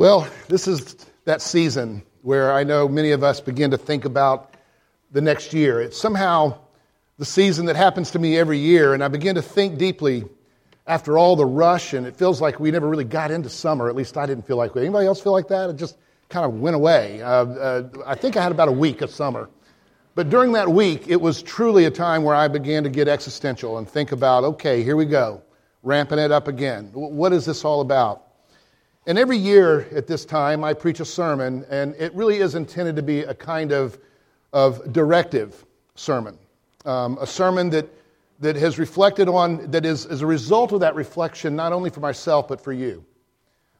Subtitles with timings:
[0.00, 4.54] Well, this is that season where I know many of us begin to think about
[5.12, 5.82] the next year.
[5.82, 6.56] It's somehow
[7.18, 10.24] the season that happens to me every year, and I begin to think deeply
[10.86, 13.90] after all the rush, and it feels like we never really got into summer.
[13.90, 14.74] At least I didn't feel like.
[14.74, 14.80] We.
[14.80, 15.68] Anybody else feel like that?
[15.68, 15.98] It just
[16.30, 17.20] kind of went away.
[17.20, 19.50] Uh, uh, I think I had about a week of summer.
[20.14, 23.76] But during that week, it was truly a time where I began to get existential
[23.76, 25.42] and think about, okay, here we go,
[25.82, 26.88] ramping it up again.
[26.94, 28.28] What is this all about?
[29.06, 32.96] And every year at this time, I preach a sermon, and it really is intended
[32.96, 33.98] to be a kind of,
[34.52, 35.64] of directive
[35.94, 36.38] sermon.
[36.84, 37.88] Um, a sermon that,
[38.40, 42.00] that has reflected on, that is as a result of that reflection, not only for
[42.00, 43.04] myself, but for you,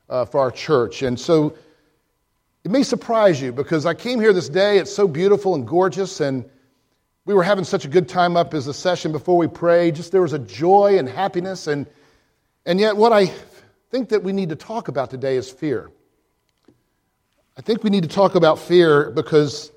[0.08, 1.02] uh, for our church.
[1.02, 1.54] And so
[2.64, 6.20] it may surprise you because I came here this day, it's so beautiful and gorgeous,
[6.20, 6.48] and
[7.26, 9.96] we were having such a good time up as a session before we prayed.
[9.96, 11.86] Just there was a joy and happiness, and,
[12.64, 13.32] and yet what I
[13.90, 15.90] think that we need to talk about today is fear.
[17.56, 19.72] I think we need to talk about fear because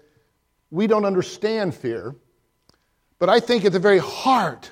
[0.69, 2.15] we don't understand fear.
[3.17, 4.71] But I think at the very heart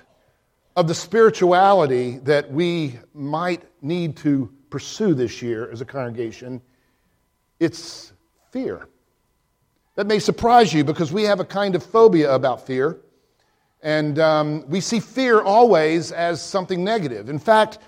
[0.76, 6.62] of the spirituality that we might need to pursue this year as a congregation,
[7.60, 8.14] it's
[8.52, 8.88] fear.
[9.96, 13.02] That may surprise you because we have a kind of phobia about fear.
[13.82, 17.28] And um, we see fear always as something negative.
[17.28, 17.80] In fact,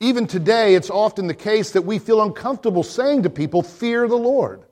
[0.00, 4.16] even today, it's often the case that we feel uncomfortable saying to people, Fear the
[4.16, 4.62] Lord.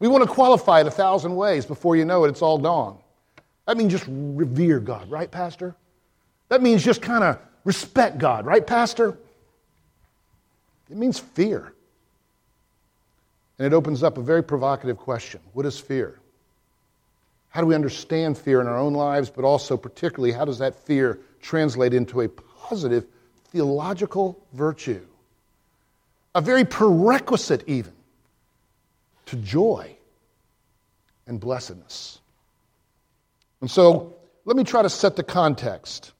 [0.00, 2.98] We want to qualify it a thousand ways before you know it, it's all gone.
[3.66, 5.74] That means just revere God, right, Pastor?
[6.48, 9.18] That means just kind of respect God, right, Pastor?
[10.90, 11.72] It means fear.
[13.58, 16.20] And it opens up a very provocative question What is fear?
[17.48, 20.74] How do we understand fear in our own lives, but also, particularly, how does that
[20.74, 23.06] fear translate into a positive
[23.50, 25.04] theological virtue,
[26.34, 27.92] a very prerequisite even
[29.26, 29.96] to joy
[31.26, 32.20] and blessedness.
[33.60, 36.12] And so let me try to set the context.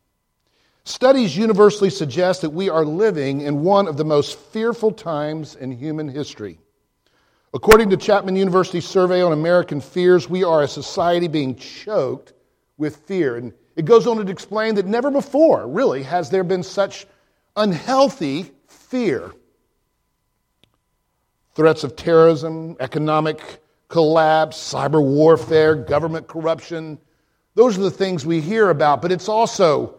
[0.85, 5.71] Studies universally suggest that we are living in one of the most fearful times in
[5.71, 6.59] human history.
[7.55, 12.33] According to Chapman University's survey on American fears, we are a society being choked
[12.77, 13.37] with fear.
[13.37, 17.07] And it goes on to explain that never before, really, has there been such
[17.59, 19.33] unhealthy fear.
[21.55, 26.99] Threats of terrorism, economic collapse, cyber warfare, government corruption.
[27.55, 29.99] Those are the things we hear about, but it's also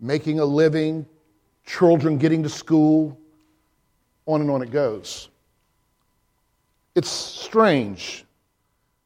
[0.00, 1.06] making a living,
[1.64, 3.18] children getting to school,
[4.26, 5.28] on and on it goes.
[6.96, 8.24] It's strange.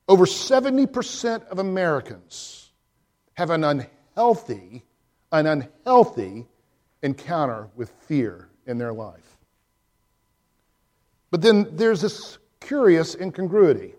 [0.09, 2.71] Over 70% of Americans
[3.35, 4.85] have an unhealthy,
[5.31, 6.47] an unhealthy
[7.03, 9.39] encounter with fear in their life.
[11.31, 13.95] But then there's this curious incongruity.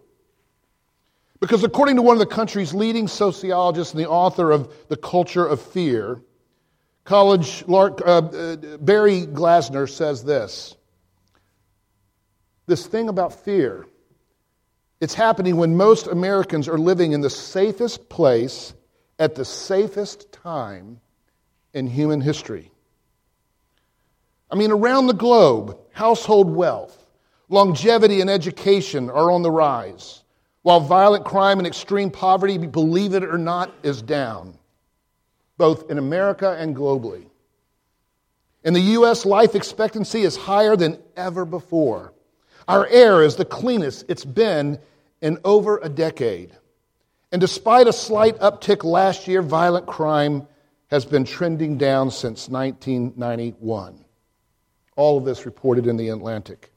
[1.39, 5.45] Because according to one of the country's leading sociologists and the author of The Culture
[5.45, 6.21] of Fear,
[7.03, 10.75] college Lark, uh, uh, Barry Glassner says this
[12.67, 13.87] This thing about fear,
[14.99, 18.73] it's happening when most Americans are living in the safest place
[19.17, 21.01] at the safest time
[21.73, 22.70] in human history.
[24.51, 27.05] I mean, around the globe, household wealth,
[27.47, 30.23] longevity, and education are on the rise,
[30.63, 34.57] while violent crime and extreme poverty, believe it or not, is down,
[35.57, 37.27] both in America and globally.
[38.63, 42.13] In the U.S., life expectancy is higher than ever before.
[42.67, 44.79] Our air is the cleanest it's been
[45.21, 46.51] in over a decade.
[47.31, 50.47] And despite a slight uptick last year, violent crime
[50.91, 54.00] has been trending down since 1991.
[54.95, 56.71] All of this reported in the Atlantic.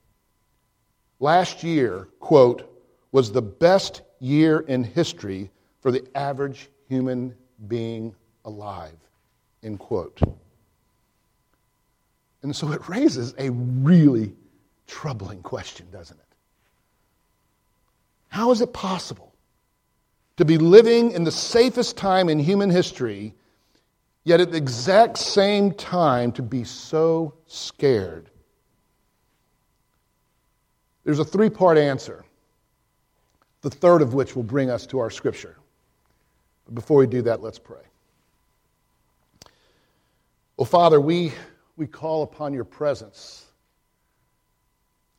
[1.20, 2.70] Last year, quote,
[3.12, 7.34] was the best year in history for the average human
[7.68, 8.14] being
[8.44, 8.96] alive,
[9.62, 10.20] end quote.
[12.42, 14.34] And so it raises a really
[14.86, 16.24] troubling question, doesn't it?
[18.28, 19.32] How is it possible
[20.36, 23.34] to be living in the safest time in human history
[24.24, 28.30] yet at the exact same time to be so scared?
[31.04, 32.24] There's a three part answer,
[33.60, 35.56] the third of which will bring us to our scripture.
[36.64, 37.82] But before we do that, let's pray.
[40.56, 41.32] Well, Father, we,
[41.76, 43.44] we call upon your presence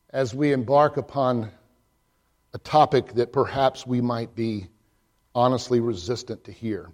[0.10, 1.52] as we embark upon
[2.54, 4.68] a topic that perhaps we might be
[5.36, 6.90] honestly resistant to hear.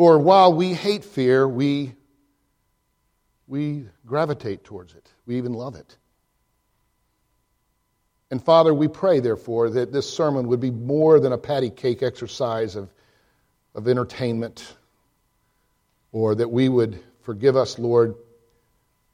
[0.00, 1.92] For while we hate fear, we,
[3.46, 5.06] we gravitate towards it.
[5.26, 5.98] We even love it.
[8.30, 12.02] And Father, we pray, therefore, that this sermon would be more than a patty cake
[12.02, 12.88] exercise of,
[13.74, 14.74] of entertainment,
[16.12, 18.14] or that we would forgive us, Lord,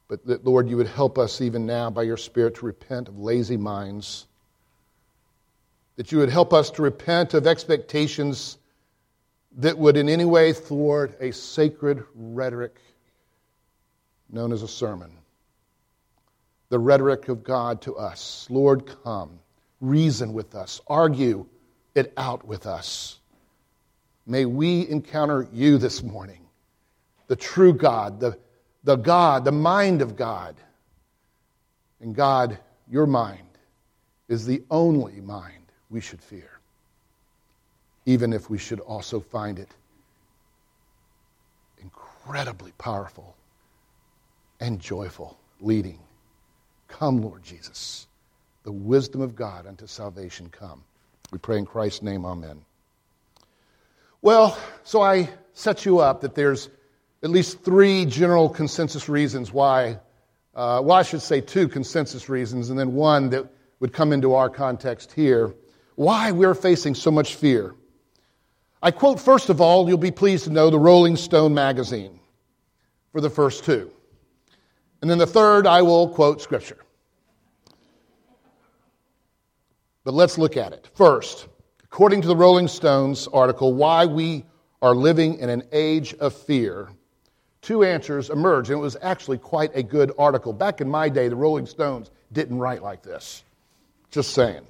[0.07, 3.19] but that, Lord, you would help us even now by your Spirit to repent of
[3.19, 4.29] lazy minds,
[5.97, 8.59] that you would help us to repent of expectations
[9.57, 12.77] that would in any way thwart a sacred rhetoric
[14.31, 15.11] known as a sermon.
[16.69, 18.47] The rhetoric of God to us.
[18.51, 19.39] Lord, come,
[19.81, 21.47] reason with us, argue
[21.95, 23.19] it out with us.
[24.27, 26.41] May we encounter you this morning,
[27.29, 28.39] the true God, the,
[28.85, 30.57] the God, the mind of God.
[32.01, 32.59] And God,
[32.91, 33.41] your mind
[34.29, 36.56] is the only mind we should fear
[38.07, 39.69] even if we should also find it
[41.81, 43.37] incredibly powerful
[44.61, 45.99] and joyful, leading.
[46.89, 48.07] Come, Lord Jesus.
[48.63, 50.83] The wisdom of God unto salvation come.
[51.31, 52.63] We pray in Christ's name, amen.
[54.23, 56.69] Well, so I set you up that there's
[57.23, 59.99] at least three general consensus reasons why,
[60.55, 63.47] uh, well, I should say two consensus reasons, and then one that
[63.81, 65.55] would come into our context here,
[65.97, 67.75] why we're facing so much fear.
[68.83, 72.21] I quote, first of all, you'll be pleased to know the Rolling Stone magazine
[73.13, 73.91] for the first two.
[75.01, 76.79] And then the third, I will quote Scripture.
[80.05, 80.89] But let's look at it.
[80.95, 81.49] First,
[81.83, 84.45] according to the Rolling Stones article, Why We
[84.83, 86.91] Are Living in an Age of Fear,
[87.61, 88.69] two answers emerge.
[88.69, 90.53] And it was actually quite a good article.
[90.53, 93.43] Back in my day, the Rolling Stones didn't write like this.
[94.11, 94.65] Just saying.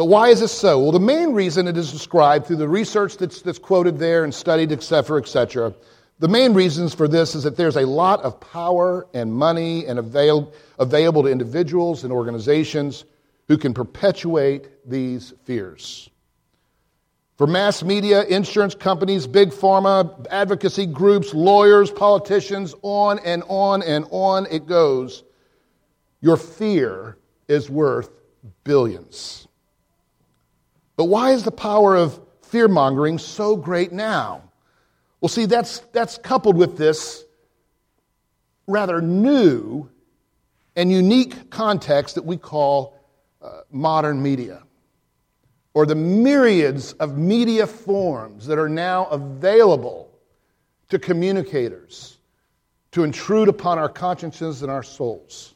[0.00, 0.80] But why is this so?
[0.80, 4.34] Well, the main reason it is described through the research that's, that's quoted there and
[4.34, 5.74] studied, et cetera, et cetera,
[6.20, 9.98] the main reasons for this is that there's a lot of power and money and
[9.98, 13.04] avail, available to individuals and organizations
[13.46, 16.08] who can perpetuate these fears.
[17.36, 24.06] For mass media, insurance companies, big pharma, advocacy groups, lawyers, politicians, on and on and
[24.10, 25.24] on it goes.
[26.22, 27.18] Your fear
[27.48, 28.08] is worth
[28.64, 29.46] billions.
[31.00, 34.42] But why is the power of fear mongering so great now?
[35.22, 37.24] Well, see, that's, that's coupled with this
[38.66, 39.88] rather new
[40.76, 43.00] and unique context that we call
[43.40, 44.62] uh, modern media,
[45.72, 50.10] or the myriads of media forms that are now available
[50.90, 52.18] to communicators
[52.92, 55.54] to intrude upon our consciences and our souls,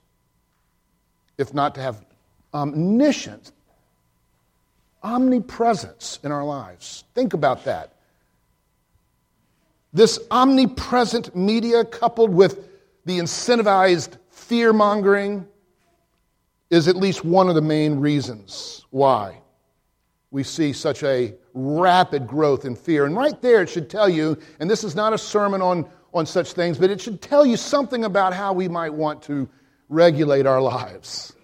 [1.36, 2.02] if not to have
[2.54, 3.52] omniscience,
[5.04, 7.04] omnipresence in our lives.
[7.14, 7.92] Think about that.
[9.92, 12.68] This omnipresent media, coupled with
[13.04, 15.46] the incentivized fear mongering,
[16.70, 19.38] is at least one of the main reasons why
[20.32, 23.06] we see such a rapid growth in fear.
[23.06, 26.26] And right there, it should tell you, and this is not a sermon on, on
[26.26, 29.48] such things, but it should tell you something about how we might want to
[29.88, 31.34] regulate our lives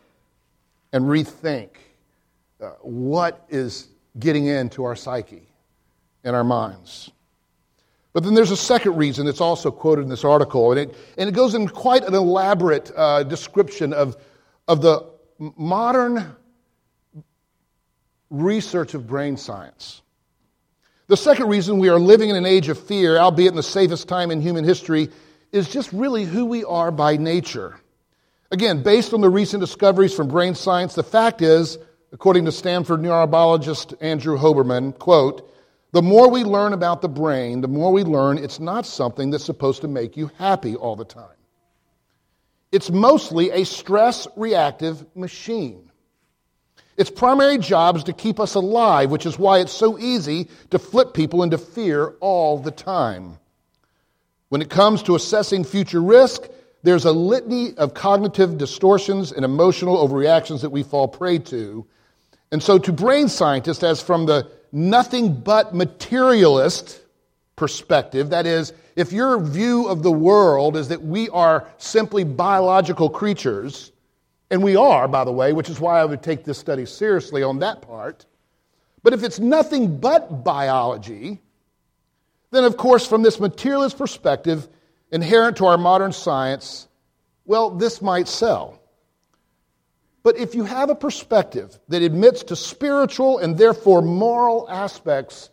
[0.92, 1.68] and rethink
[2.80, 5.48] what is getting into our psyche
[6.24, 7.10] and our minds.
[8.12, 11.28] But then there's a second reason that's also quoted in this article, and it, and
[11.28, 14.16] it goes in quite an elaborate uh, description of,
[14.66, 15.06] of the
[15.38, 16.34] modern
[18.30, 20.02] research of brain science.
[21.06, 24.08] The second reason we are living in an age of fear, albeit in the safest
[24.08, 25.08] time in human history,
[25.52, 27.80] is just really who we are by nature.
[28.50, 31.78] Again, based on the recent discoveries from brain science, the fact is
[32.12, 35.46] according to Stanford neurobiologist Andrew Huberman, quote,
[35.92, 39.44] the more we learn about the brain, the more we learn it's not something that's
[39.44, 41.36] supposed to make you happy all the time.
[42.70, 45.90] It's mostly a stress reactive machine.
[46.96, 50.78] Its primary job is to keep us alive, which is why it's so easy to
[50.78, 53.38] flip people into fear all the time.
[54.50, 56.42] When it comes to assessing future risk,
[56.82, 61.86] there's a litany of cognitive distortions and emotional overreactions that we fall prey to
[62.52, 67.00] and so, to brain scientists, as from the nothing but materialist
[67.56, 73.08] perspective, that is, if your view of the world is that we are simply biological
[73.08, 73.92] creatures,
[74.50, 77.42] and we are, by the way, which is why I would take this study seriously
[77.42, 78.26] on that part.
[79.02, 81.40] But if it's nothing but biology,
[82.50, 84.68] then of course, from this materialist perspective,
[85.12, 86.88] inherent to our modern science,
[87.44, 88.79] well, this might sell.
[90.22, 95.50] But if you have a perspective that admits to spiritual and therefore moral aspects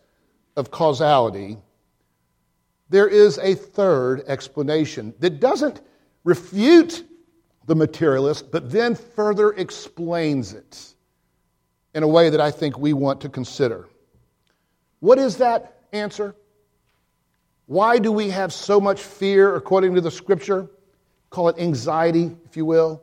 [0.56, 1.56] of causality,
[2.90, 5.80] there is a third explanation that doesn't
[6.24, 7.04] refute
[7.66, 10.94] the materialist, but then further explains it
[11.94, 13.88] in a way that I think we want to consider.
[15.00, 16.34] What is that answer?
[17.66, 20.68] Why do we have so much fear according to the scripture?
[21.30, 23.02] Call it anxiety, if you will.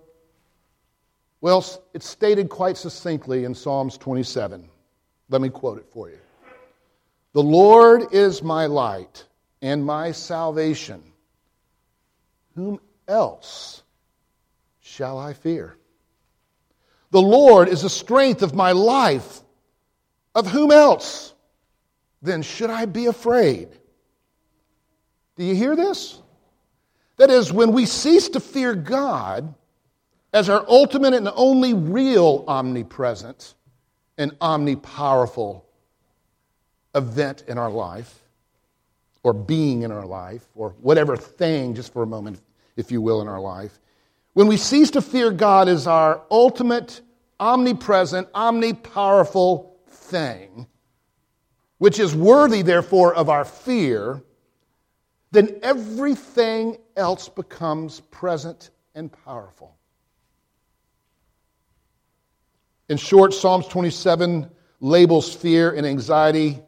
[1.41, 4.69] Well, it's stated quite succinctly in Psalms 27.
[5.29, 6.19] Let me quote it for you.
[7.33, 9.25] The Lord is my light
[9.61, 11.03] and my salvation.
[12.55, 13.83] Whom else
[14.79, 15.77] shall I fear?
[17.11, 19.41] The Lord is the strength of my life.
[20.33, 21.33] Of whom else
[22.21, 23.69] then should I be afraid?
[25.35, 26.21] Do you hear this?
[27.17, 29.53] That is, when we cease to fear God
[30.35, 33.53] as our ultimate and only real omnipresent
[34.17, 35.61] and omnipowerful
[36.93, 38.19] event in our life,
[39.23, 42.41] or being in our life, or whatever thing, just for a moment,
[42.75, 43.79] if you will, in our life,
[44.33, 46.99] when we cease to fear God as our ultimate,
[47.39, 50.67] omnipresent, omnipowerful thing,
[51.77, 54.21] which is worthy, therefore, of our fear,
[55.31, 59.74] then everything else becomes present and powerful.
[62.89, 64.49] In short, Psalms 27
[64.79, 66.59] labels fear and anxiety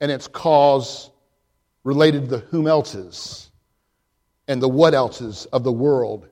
[0.00, 1.10] and its cause
[1.84, 3.50] related to the whom else's
[4.48, 6.28] and the what else's of the world.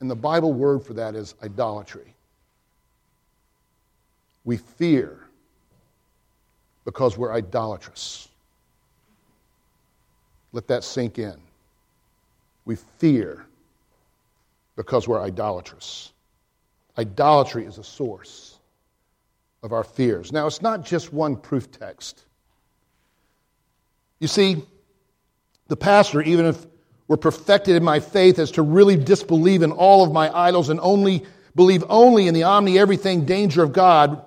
[0.00, 2.14] And the Bible word for that is idolatry.
[4.44, 5.20] We fear
[6.84, 8.28] because we're idolatrous.
[10.52, 11.36] Let that sink in.
[12.64, 13.46] We fear
[14.76, 16.12] because we're idolatrous.
[16.98, 18.58] Idolatry is a source
[19.62, 20.32] of our fears.
[20.32, 22.22] Now, it's not just one proof text.
[24.18, 24.62] You see,
[25.68, 26.64] the pastor, even if
[27.08, 30.80] we're perfected in my faith as to really disbelieve in all of my idols and
[30.80, 31.24] only
[31.54, 34.24] believe only in the omni everything danger of God,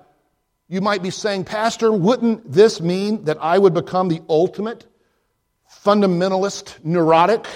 [0.68, 4.86] you might be saying, Pastor, wouldn't this mean that I would become the ultimate
[5.84, 7.46] fundamentalist neurotic,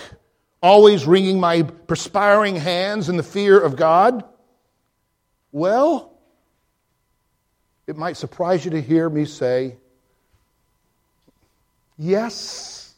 [0.62, 4.24] always wringing my perspiring hands in the fear of God?
[5.54, 6.12] Well,
[7.86, 9.76] it might surprise you to hear me say
[11.96, 12.92] yes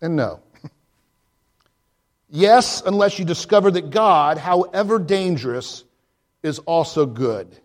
[0.00, 0.40] and no.
[2.28, 5.84] yes, unless you discover that God, however dangerous,
[6.42, 7.56] is also good.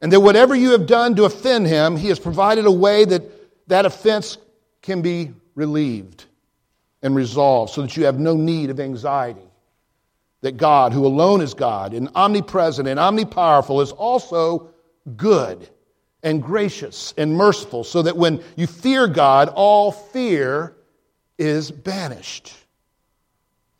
[0.00, 3.68] And that whatever you have done to offend him, he has provided a way that
[3.68, 4.38] that offense
[4.80, 6.24] can be relieved
[7.02, 9.47] and resolved so that you have no need of anxiety
[10.40, 14.70] that God, who alone is God and omnipresent and omnipowerful, is also
[15.16, 15.68] good
[16.22, 20.76] and gracious and merciful, so that when you fear God, all fear
[21.38, 22.52] is banished.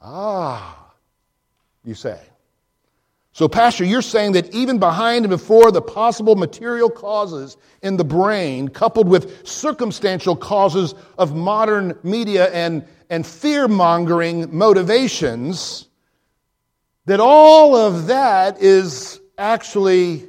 [0.00, 0.92] Ah,
[1.84, 2.20] you say.
[3.32, 8.04] So, Pastor, you're saying that even behind and before the possible material causes in the
[8.04, 15.87] brain, coupled with circumstantial causes of modern media and, and fear mongering motivations,
[17.08, 20.28] that all of that is actually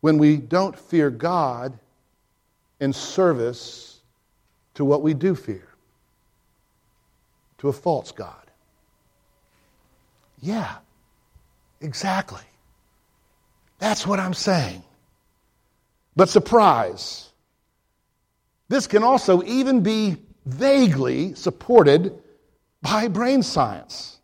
[0.00, 1.78] when we don't fear God
[2.80, 4.00] in service
[4.74, 5.68] to what we do fear,
[7.58, 8.34] to a false God.
[10.42, 10.78] Yeah,
[11.80, 12.42] exactly.
[13.78, 14.82] That's what I'm saying.
[16.16, 17.28] But surprise,
[18.68, 20.16] this can also even be
[20.46, 22.18] vaguely supported
[22.82, 24.19] by brain science.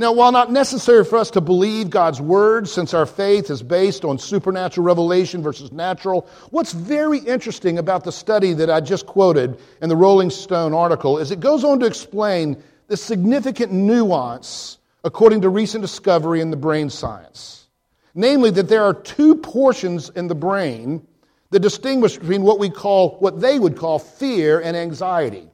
[0.00, 4.04] Now, while not necessary for us to believe God's word, since our faith is based
[4.04, 9.58] on supernatural revelation versus natural, what's very interesting about the study that I just quoted
[9.82, 15.40] in the Rolling Stone article is it goes on to explain the significant nuance according
[15.40, 17.66] to recent discovery in the brain science.
[18.14, 21.04] Namely, that there are two portions in the brain
[21.50, 25.48] that distinguish between what we call, what they would call fear and anxiety.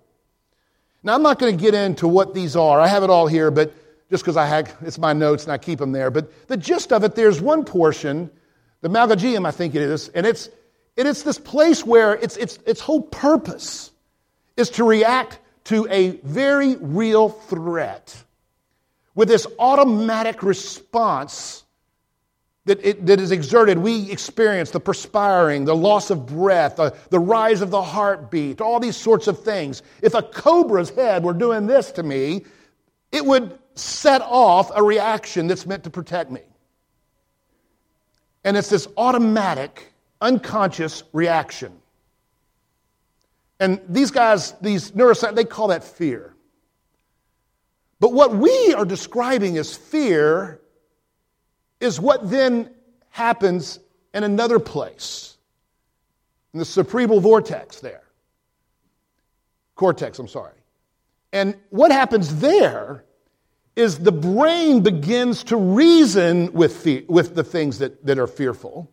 [1.03, 2.79] Now, I'm not going to get into what these are.
[2.79, 3.73] I have it all here, but
[4.11, 6.11] just because I had, it's my notes and I keep them there.
[6.11, 8.31] But the gist of it, there's one portion,
[8.81, 10.49] the Malgesium, I think it is, and it's,
[10.97, 13.91] and it's this place where its, its, its whole purpose
[14.57, 18.23] is to react to a very real threat
[19.15, 21.65] with this automatic response
[22.67, 23.79] that, it, that is exerted.
[23.79, 28.81] We experience the perspiring, the loss of breath, the, the rise of the heartbeat, all
[28.81, 29.83] these sorts of things.
[30.03, 32.45] If a cobra's head were doing this to me,
[33.13, 36.43] it would set off a reaction that's meant to protect me.
[38.45, 41.73] And it's this automatic, unconscious reaction.
[43.61, 46.35] And these guys, these neuroscientists, they call that fear.
[48.01, 50.61] But what we are describing as fear
[51.81, 52.71] is what then
[53.11, 53.79] happens
[54.13, 55.37] in another place,
[56.53, 58.03] in the cerebral vortex there.
[59.75, 60.53] Cortex, I'm sorry.
[61.33, 63.05] And what happens there
[63.77, 68.91] is the brain begins to reason with, fear, with the things that, that are fearful.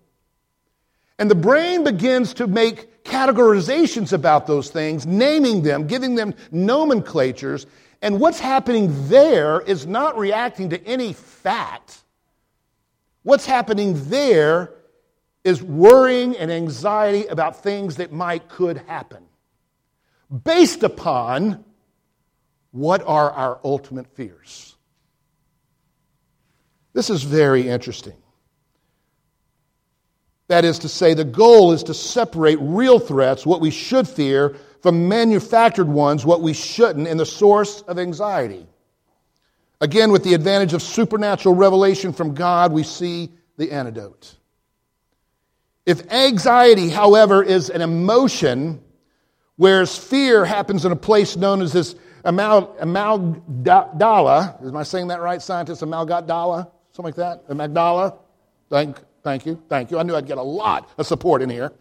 [1.20, 7.68] And the brain begins to make categorizations about those things, naming them, giving them nomenclatures.
[8.02, 12.00] And what's happening there is not reacting to any fact.
[13.22, 14.74] What's happening there
[15.44, 19.24] is worrying and anxiety about things that might could happen
[20.44, 21.64] based upon
[22.72, 24.71] what are our ultimate fears.
[26.94, 28.16] This is very interesting.
[30.48, 34.58] That is to say, the goal is to separate real threats, what we should fear,
[34.82, 38.68] from manufactured ones, what we shouldn't, and the source of anxiety.
[39.80, 44.36] Again, with the advantage of supernatural revelation from God, we see the antidote.
[45.86, 48.82] If anxiety, however, is an emotion,
[49.56, 51.96] whereas fear happens in a place known as this
[52.26, 55.82] amal, amygdala, am I saying that right, scientist?
[55.82, 56.70] Amygdala?
[56.92, 57.48] Something like that?
[57.48, 58.18] Amygdala?
[58.70, 59.62] Thank, Thank you.
[59.70, 60.00] Thank you.
[60.00, 61.72] I knew I'd get a lot of support in here.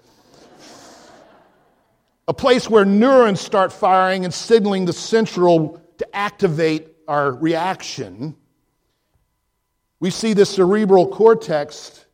[2.29, 8.37] a place where neurons start firing and signaling the central to activate our reaction.
[9.99, 12.05] We see the cerebral cortex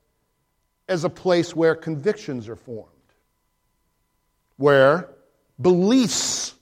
[0.88, 2.88] as a place where convictions are formed,
[4.56, 5.10] where
[5.60, 6.54] beliefs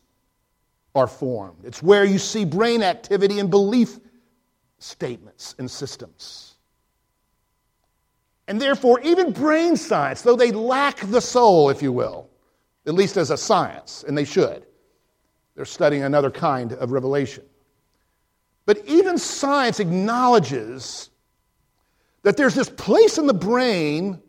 [0.94, 1.64] are formed.
[1.64, 3.98] It's where you see brain activity and belief
[4.78, 6.54] statements and systems.
[8.46, 12.28] And therefore, even brain science, though they lack the soul, if you will,
[12.86, 14.66] at least as a science, and they should,
[15.54, 17.44] they're studying another kind of revelation.
[18.66, 21.10] But even science acknowledges
[22.22, 24.20] that there's this place in the brain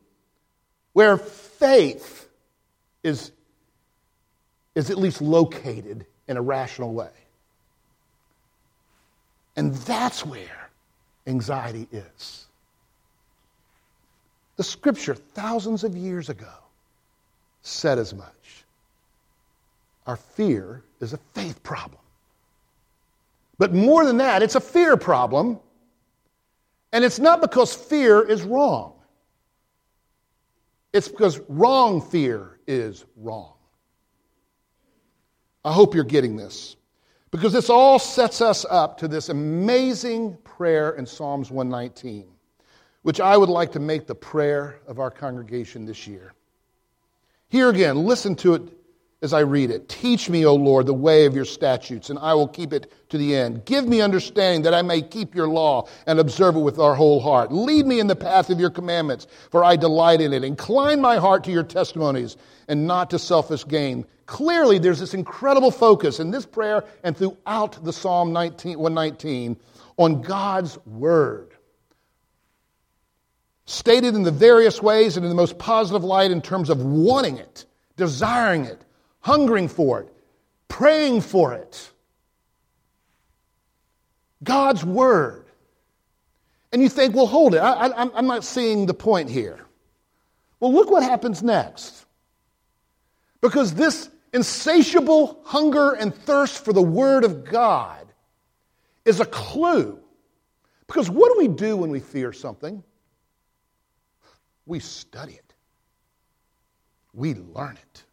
[0.93, 2.29] where faith
[3.03, 3.31] is,
[4.75, 7.11] is at least located in a rational way.
[9.55, 10.69] And that's where
[11.27, 12.45] anxiety is.
[14.57, 16.53] The scripture, thousands of years ago,
[17.61, 18.63] said as much.
[20.07, 22.01] Our fear is a faith problem.
[23.57, 25.59] But more than that, it's a fear problem.
[26.91, 28.93] And it's not because fear is wrong,
[30.93, 33.53] it's because wrong fear is wrong.
[35.65, 36.75] I hope you're getting this.
[37.31, 42.35] Because this all sets us up to this amazing prayer in Psalms 119
[43.05, 46.33] which I would like to make the prayer of our congregation this year.
[47.49, 48.63] Here again, listen to it
[49.21, 49.87] as I read it.
[49.87, 53.19] Teach me, O Lord, the way of your statutes, and I will keep it to
[53.19, 53.63] the end.
[53.65, 57.19] Give me understanding that I may keep your law and observe it with our whole
[57.19, 57.51] heart.
[57.51, 60.43] Lead me in the path of your commandments, for I delight in it.
[60.43, 64.07] Incline my heart to your testimonies and not to selfish gain.
[64.25, 69.57] Clearly, there's this incredible focus in this prayer and throughout the Psalm 19, 119
[69.97, 71.55] on God's word
[73.65, 77.37] stated in the various ways and in the most positive light in terms of wanting
[77.37, 77.65] it,
[77.97, 78.81] desiring it,
[79.19, 80.13] hungering for it,
[80.67, 81.91] praying for it.
[84.43, 85.45] God's Word.
[86.71, 89.59] And you think, well, hold it, I, am not seeing the point here.
[90.59, 92.05] Well, look what happens next.
[93.41, 98.05] Because this insatiable hunger and thirst for the Word of God
[99.05, 99.97] is a clue.
[100.87, 102.83] Because what do we do when we fear something?
[104.65, 105.53] We study it.
[107.13, 108.03] We learn it.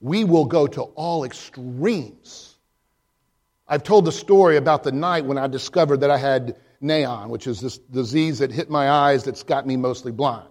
[0.00, 2.54] We will go to all extremes.
[3.66, 7.48] I've told the story about the night when I discovered that I had neon, which
[7.48, 10.48] is this disease that hit my eyes that's got me mostly blind.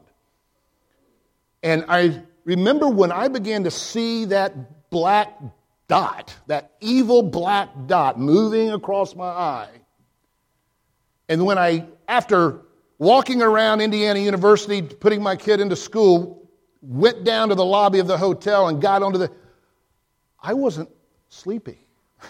[1.63, 5.39] And I remember when I began to see that black
[5.87, 9.69] dot, that evil black dot moving across my eye.
[11.27, 12.61] And when I, after
[12.97, 16.49] walking around Indiana University, putting my kid into school,
[16.81, 19.31] went down to the lobby of the hotel and got onto the.
[20.41, 20.89] I wasn't
[21.27, 21.77] sleepy.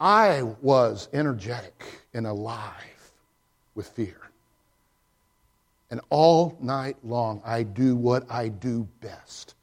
[0.00, 3.12] I was energetic and alive
[3.76, 4.23] with fear.
[5.90, 9.54] And all night long, I do what I do best,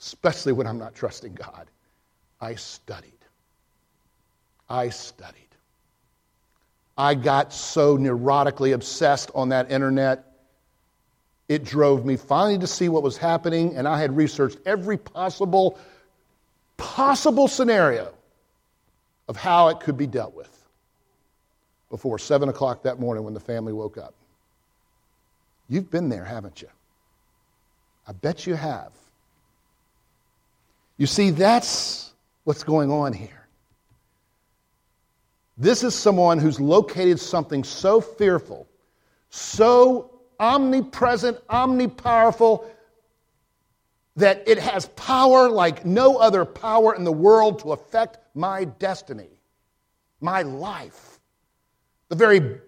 [0.00, 1.68] especially when I'm not trusting God.
[2.40, 3.12] I studied.
[4.68, 5.34] I studied.
[6.96, 10.24] I got so neurotically obsessed on that internet.
[11.48, 15.78] It drove me finally to see what was happening, and I had researched every possible,
[16.76, 18.12] possible scenario
[19.28, 20.50] of how it could be dealt with
[21.88, 24.14] before 7 o'clock that morning when the family woke up.
[25.68, 26.68] You've been there, haven't you?
[28.06, 28.92] I bet you have.
[30.96, 32.12] You see, that's
[32.44, 33.46] what's going on here.
[35.58, 38.66] This is someone who's located something so fearful,
[39.30, 42.64] so omnipresent, omnipowerful,
[44.16, 49.28] that it has power like no other power in the world to affect my destiny,
[50.20, 51.20] my life,
[52.08, 52.58] the very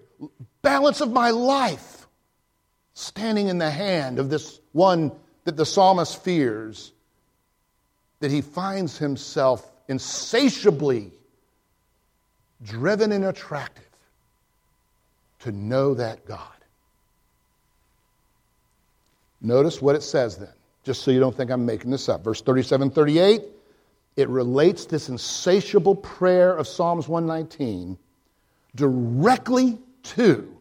[0.63, 2.00] balance of my life,
[2.95, 5.13] standing in the hand of this one
[5.45, 6.93] that the psalmist fears,
[8.21, 11.11] that he finds himself insatiably
[12.63, 13.85] driven and attractive
[15.41, 16.47] to know that God.
[19.41, 20.53] Notice what it says then,
[20.85, 22.23] just so you don't think I'm making this up.
[22.23, 23.43] Verse 37 38,
[24.17, 27.97] it relates this insatiable prayer of Psalms 119
[28.75, 30.57] directly to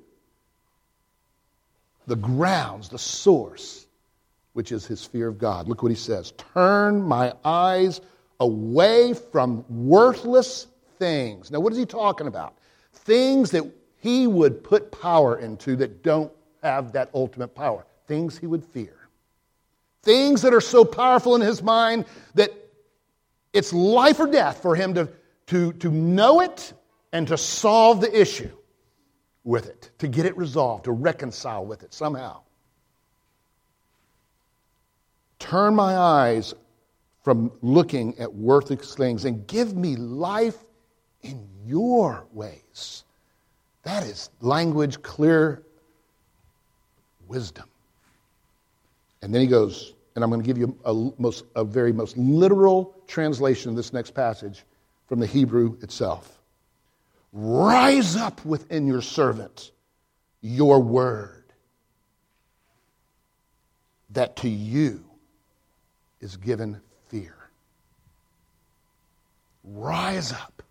[2.10, 3.88] the grounds, the source,
[4.54, 5.69] which is his fear of God.
[5.69, 8.02] Look what he says Turn my eyes
[8.39, 10.67] away from worthless
[10.98, 11.52] things.
[11.52, 12.58] Now, what is he talking about?
[12.93, 13.63] Things that
[13.98, 16.32] he would put power into that don't
[16.63, 17.86] have that ultimate power.
[18.08, 18.95] Things he would fear.
[20.02, 22.52] Things that are so powerful in his mind that
[23.54, 25.10] it's life or death for him to,
[25.48, 26.74] to, to know it
[27.12, 28.50] and to solve the issue
[29.43, 32.41] with it, to get it resolved, to reconcile with it somehow.
[35.39, 36.54] Turn my eyes
[37.23, 40.58] from looking at worthless things and give me life
[41.21, 43.04] in your ways.
[43.84, 45.63] That is language, clear
[47.28, 47.65] wisdom.
[49.21, 52.17] And then he goes, and I'm going to give you a, most, a very most
[52.17, 54.63] literal translation of this next passage
[55.08, 56.38] from the Hebrew itself.
[57.32, 59.72] Rise up within your servant
[60.42, 61.44] your word,
[64.12, 65.04] that to you
[66.22, 67.36] is given fear.
[69.63, 70.63] Rise up.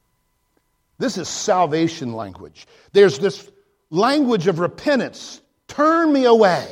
[0.98, 2.66] This is salvation language.
[2.92, 3.48] There's this
[3.90, 5.40] language of repentance.
[5.68, 6.66] Turn me away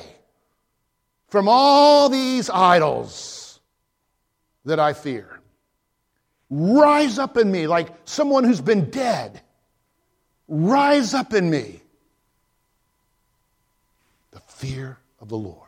[1.28, 3.60] from all these idols
[4.64, 5.38] that I fear.
[6.50, 9.40] Rise up in me like someone who's been dead.
[10.48, 11.80] Rise up in me.
[14.30, 15.62] The fear of the Lord.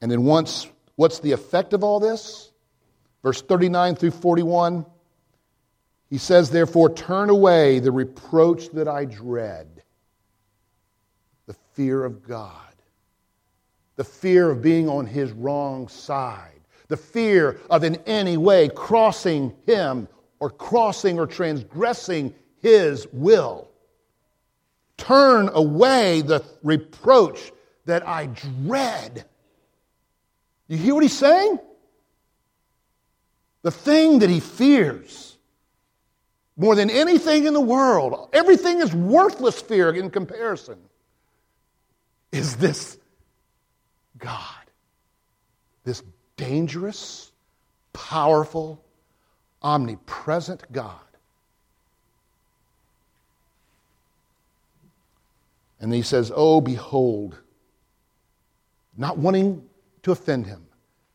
[0.00, 2.50] And then once, what's the effect of all this?
[3.22, 4.84] Verse 39 through 41,
[6.10, 9.82] he says, Therefore, turn away the reproach that I dread,
[11.46, 12.74] the fear of God,
[13.94, 19.54] the fear of being on his wrong side, the fear of in any way crossing
[19.66, 20.08] him
[20.42, 23.70] or crossing or transgressing his will.
[24.96, 27.52] Turn away the reproach
[27.84, 29.24] that I dread.
[30.66, 31.60] You hear what he's saying?
[33.62, 35.38] The thing that he fears
[36.56, 40.80] more than anything in the world, everything is worthless fear in comparison,
[42.32, 42.98] is this
[44.18, 44.64] God.
[45.84, 46.02] This
[46.36, 47.30] dangerous,
[47.92, 48.84] powerful,
[49.62, 50.98] omnipresent God.
[55.80, 57.36] And he says, Oh, behold,
[58.96, 59.68] not wanting
[60.02, 60.66] to offend him,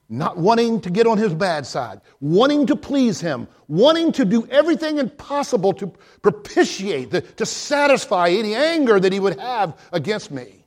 [0.10, 4.46] not wanting to get on his bad side, wanting to please him, wanting to do
[4.48, 5.88] everything impossible to
[6.22, 10.66] propitiate, to satisfy any anger that he would have against me.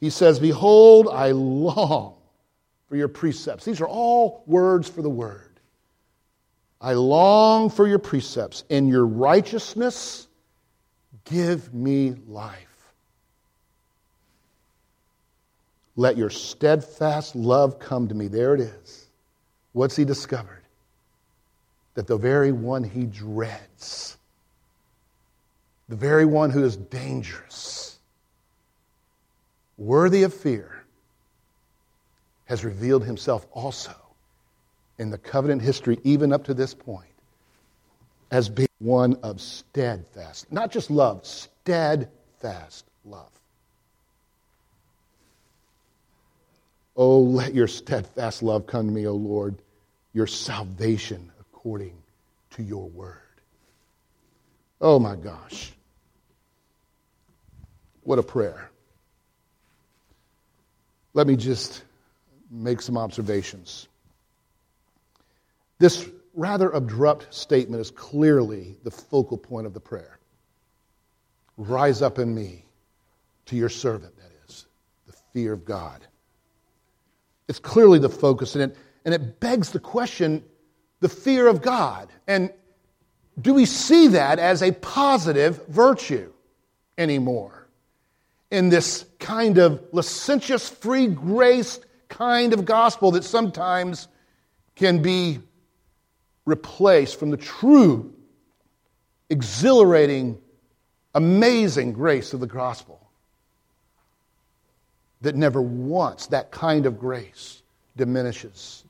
[0.00, 2.16] He says, Behold, I long
[2.88, 3.64] for your precepts.
[3.64, 5.51] These are all words for the word.
[6.82, 8.64] I long for your precepts.
[8.68, 10.26] In your righteousness,
[11.24, 12.58] give me life.
[15.94, 18.26] Let your steadfast love come to me.
[18.26, 19.06] There it is.
[19.72, 20.64] What's he discovered?
[21.94, 24.16] That the very one he dreads,
[25.88, 27.98] the very one who is dangerous,
[29.76, 30.84] worthy of fear,
[32.46, 34.01] has revealed himself also
[35.02, 37.10] in the covenant history, even up to this point,
[38.30, 43.28] as being one of steadfast, not just love, steadfast love.
[46.96, 49.56] Oh, let your steadfast love come to me, O Lord,
[50.12, 52.00] your salvation according
[52.50, 53.16] to your word.
[54.80, 55.72] Oh my gosh.
[58.02, 58.70] What a prayer.
[61.12, 61.82] Let me just
[62.50, 63.88] make some observations.
[65.82, 70.20] This rather abrupt statement is clearly the focal point of the prayer.
[71.56, 72.66] Rise up in me
[73.46, 74.66] to your servant, that is,
[75.08, 76.06] the fear of God.
[77.48, 80.44] It's clearly the focus, and it, and it begs the question
[81.00, 82.10] the fear of God.
[82.28, 82.52] And
[83.40, 86.32] do we see that as a positive virtue
[86.96, 87.66] anymore?
[88.52, 94.06] In this kind of licentious, free grace kind of gospel that sometimes
[94.76, 95.40] can be
[96.44, 98.12] replaced from the true,
[99.30, 100.38] exhilarating,
[101.14, 102.98] amazing grace of the gospel
[105.20, 107.62] that never once, that kind of grace,
[107.96, 108.84] diminishes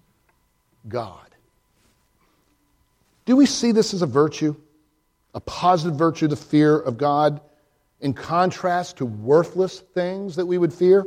[0.88, 1.18] God.
[3.24, 4.56] Do we see this as a virtue?
[5.34, 7.40] A positive virtue, the fear of God,
[8.00, 11.06] in contrast to worthless things that we would fear?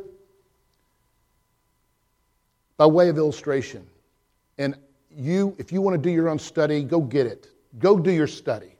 [2.77, 3.85] By way of illustration,
[4.57, 4.75] and
[5.15, 7.47] you, if you want to do your own study, go get it.
[7.79, 8.75] Go do your study.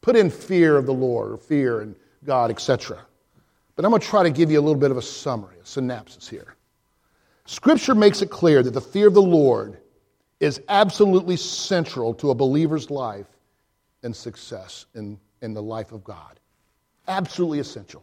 [0.00, 1.94] Put in fear of the Lord or fear and
[2.24, 3.00] God, etc.
[3.76, 5.66] But I'm going to try to give you a little bit of a summary, a
[5.66, 6.56] synopsis here.
[7.46, 9.78] Scripture makes it clear that the fear of the Lord
[10.40, 13.26] is absolutely central to a believer's life
[14.02, 16.38] and success in, in the life of God.
[17.08, 18.02] Absolutely essential.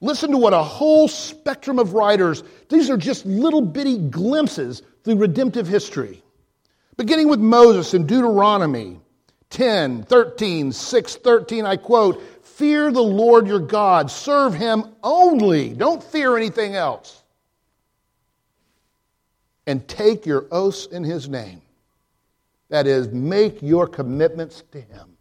[0.00, 5.16] Listen to what a whole spectrum of writers, these are just little bitty glimpses through
[5.16, 6.22] redemptive history.
[6.96, 9.00] Beginning with Moses in Deuteronomy
[9.50, 16.02] 10, 13, 6, 13, I quote, Fear the Lord your God, serve him only, don't
[16.02, 17.22] fear anything else
[19.66, 21.62] and take your oaths in his name.
[22.68, 25.16] That is, make your commitments to him.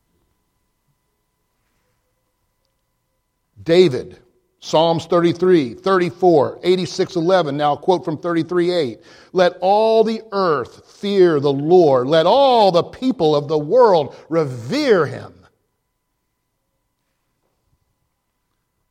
[3.61, 4.19] David,
[4.63, 7.57] Psalms 33, 34, 86, 11.
[7.57, 8.99] Now, quote from 33, 8.
[9.33, 12.07] Let all the earth fear the Lord.
[12.07, 15.33] Let all the people of the world revere him.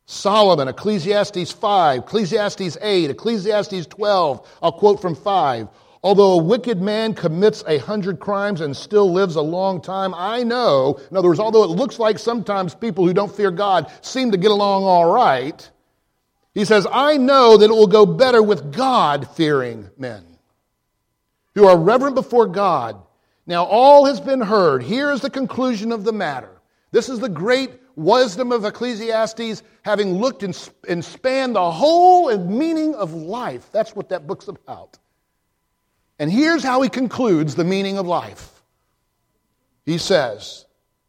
[0.06, 4.58] Solomon, Ecclesiastes 5, Ecclesiastes 8, Ecclesiastes 12.
[4.60, 5.68] I'll quote from 5.
[6.02, 10.42] Although a wicked man commits a hundred crimes and still lives a long time, I
[10.42, 14.30] know, in other words, although it looks like sometimes people who don't fear God seem
[14.30, 15.70] to get along all right,
[16.54, 20.24] he says, I know that it will go better with God fearing men
[21.54, 22.96] who are reverent before God.
[23.46, 24.82] Now, all has been heard.
[24.82, 26.60] Here is the conclusion of the matter.
[26.92, 33.12] This is the great wisdom of Ecclesiastes, having looked and, spanned the whole meaning of
[33.12, 33.70] life.
[33.70, 34.98] That's what that book's about.
[36.20, 38.62] And here's how he concludes the meaning of life.
[39.84, 40.66] He says,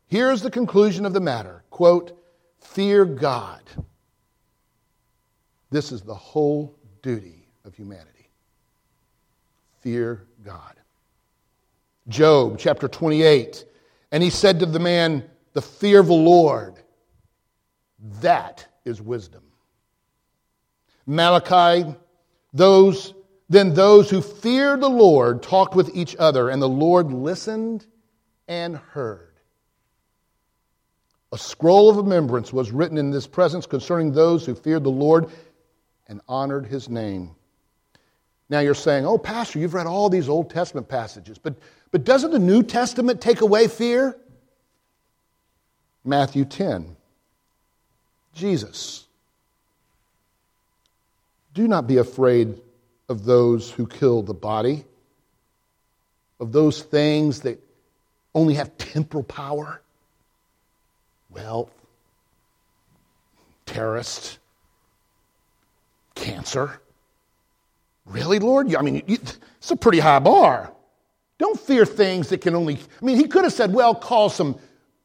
[0.08, 2.18] Here's the conclusion of the matter quote,
[2.60, 3.62] Fear God.
[5.70, 8.30] This is the whole duty of humanity.
[9.82, 10.76] Fear God.
[12.08, 13.66] Job chapter 28.
[14.14, 16.82] And he said to the man, The fear of the Lord
[18.22, 19.44] that is wisdom.
[21.06, 21.94] Malachi,
[22.54, 23.14] those,
[23.52, 27.86] then those who feared the Lord talked with each other, and the Lord listened
[28.48, 29.34] and heard.
[31.34, 35.30] A scroll of remembrance was written in this presence concerning those who feared the Lord
[36.08, 37.36] and honored his name.
[38.48, 41.56] Now you're saying, oh, Pastor, you've read all these Old Testament passages, but,
[41.92, 44.18] but doesn't the New Testament take away fear?
[46.06, 46.96] Matthew 10.
[48.34, 49.08] Jesus.
[51.54, 52.62] Do not be afraid
[53.12, 54.86] of those who kill the body,
[56.40, 57.62] of those things that
[58.34, 59.82] only have temporal power,
[61.30, 61.72] wealth,
[63.66, 64.40] terrorists,
[66.16, 66.82] cancer.
[68.06, 68.74] Really, Lord?
[68.74, 70.72] I mean, it's a pretty high bar.
[71.38, 72.80] Don't fear things that can only.
[73.02, 74.58] I mean, he could have said, well, call some,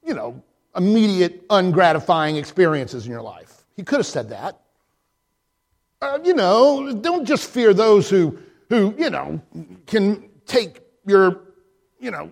[0.04, 0.40] you know,
[0.76, 3.64] immediate, ungratifying experiences in your life.
[3.74, 4.60] He could have said that.
[6.02, 9.40] Uh, you know, don't just fear those who, who, you know,
[9.86, 11.40] can take your,
[11.98, 12.30] you know,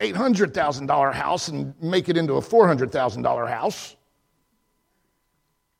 [0.00, 3.96] $800,000 house and make it into a $400,000 house.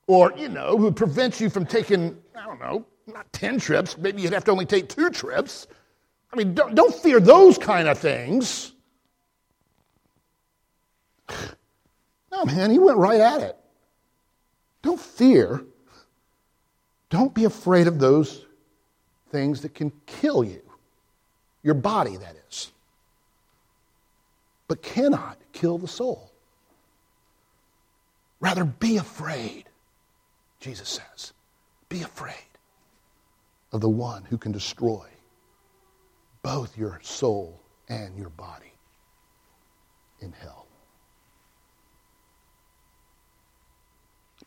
[0.06, 4.22] Or, you know, who prevents you from taking, I don't know, not 10 trips, maybe
[4.22, 5.66] you'd have to only take two trips.
[6.32, 8.72] I mean, don't, don't fear those kind of things.
[12.34, 13.56] No, man, he went right at it.
[14.80, 15.62] Don't fear.
[17.12, 18.46] Don't be afraid of those
[19.30, 20.62] things that can kill you.
[21.62, 22.72] Your body, that is.
[24.66, 26.32] But cannot kill the soul.
[28.40, 29.64] Rather, be afraid,
[30.58, 31.34] Jesus says.
[31.90, 32.34] Be afraid
[33.72, 35.06] of the one who can destroy
[36.42, 38.72] both your soul and your body
[40.20, 40.66] in hell.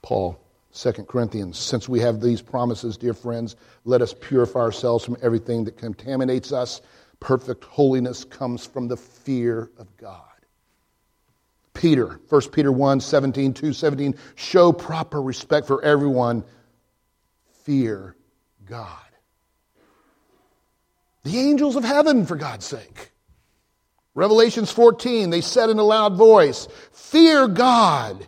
[0.02, 0.40] Paul,
[0.76, 5.64] 2 Corinthians, since we have these promises, dear friends, let us purify ourselves from everything
[5.64, 6.82] that contaminates us.
[7.22, 10.22] Perfect holiness comes from the fear of God.
[11.74, 16.44] Peter, 1 Peter 1 17, 2 17, show proper respect for everyone.
[17.64, 18.16] Fear
[18.66, 18.90] God.
[21.24, 23.12] The angels of heaven, for God's sake.
[24.14, 28.28] Revelations 14, they said in a loud voice, Fear God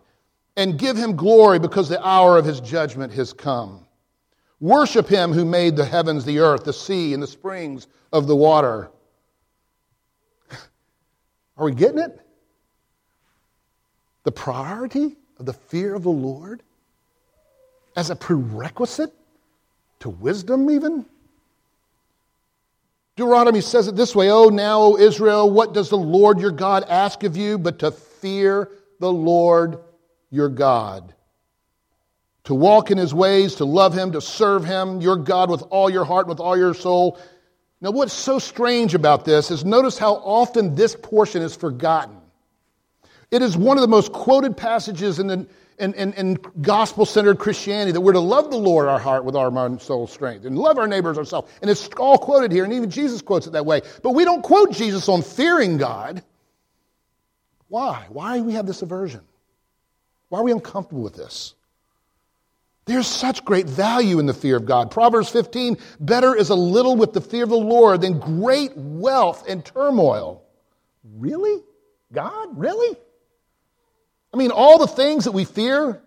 [0.58, 3.86] and give him glory because the hour of his judgment has come.
[4.60, 8.36] Worship him who made the heavens, the earth, the sea, and the springs of the
[8.36, 8.90] water.
[11.58, 12.20] Are we getting it?
[14.24, 16.64] The priority of the fear of the Lord
[17.96, 19.14] as a prerequisite
[20.00, 21.06] to wisdom, even?
[23.16, 26.84] Deuteronomy says it this way Oh, now, O Israel, what does the Lord your God
[26.90, 29.80] ask of you but to fear the Lord
[30.30, 31.14] your God?
[32.46, 35.90] To walk in his ways, to love him, to serve him, your God, with all
[35.90, 37.20] your heart, with all your soul.
[37.82, 42.18] Now, what's so strange about this is notice how often this portion is forgotten.
[43.30, 45.48] It is one of the most quoted passages in the
[45.80, 49.36] and, and, and gospel centered Christianity that we're to love the Lord our heart with
[49.36, 51.52] our mind, soul, strength, and love our neighbors ourselves.
[51.62, 53.82] And it's all quoted here, and even Jesus quotes it that way.
[54.02, 56.24] But we don't quote Jesus on fearing God.
[57.68, 58.06] Why?
[58.10, 59.22] Why do we have this aversion?
[60.30, 61.54] Why are we uncomfortable with this?
[62.86, 64.92] There's such great value in the fear of God.
[64.92, 69.48] Proverbs 15 better is a little with the fear of the Lord than great wealth
[69.48, 70.44] and turmoil.
[71.18, 71.62] Really?
[72.14, 72.58] God?
[72.58, 72.98] Really?
[74.34, 76.02] I mean, all the things that we fear,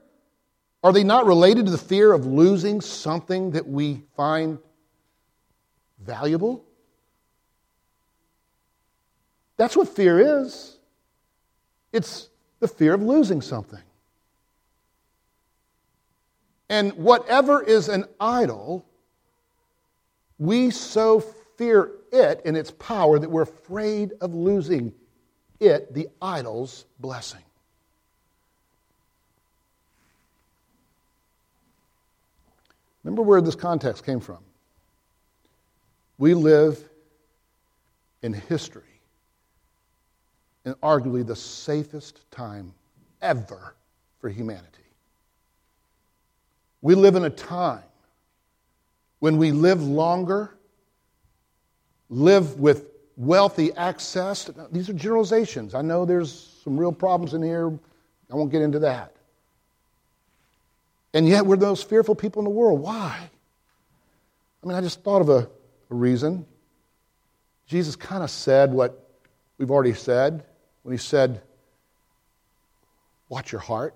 [0.82, 4.58] are they not related to the fear of losing something that we find
[5.98, 6.64] valuable?
[9.58, 10.78] That's what fear is.
[11.92, 12.30] It's
[12.60, 13.80] the fear of losing something.
[16.70, 18.86] And whatever is an idol,
[20.38, 24.94] we so fear it and its power that we're afraid of losing
[25.58, 27.42] it, the idol's blessing.
[33.02, 34.38] Remember where this context came from.
[36.18, 36.88] We live
[38.22, 38.82] in history
[40.64, 42.72] in arguably the safest time
[43.22, 43.74] ever
[44.20, 44.66] for humanity.
[46.82, 47.82] We live in a time
[49.18, 50.56] when we live longer,
[52.08, 54.50] live with wealthy access.
[54.72, 55.74] These are generalizations.
[55.74, 57.70] I know there's some real problems in here.
[58.30, 59.14] I won't get into that.
[61.12, 62.80] And yet we're the most fearful people in the world.
[62.80, 63.28] Why?
[64.62, 65.48] I mean, I just thought of a,
[65.90, 66.46] a reason.
[67.66, 69.10] Jesus kind of said what
[69.58, 70.44] we've already said
[70.82, 71.42] when he said,
[73.28, 73.94] Watch your heart,